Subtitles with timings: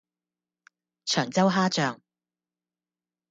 [1.05, 1.99] 長洲蝦醬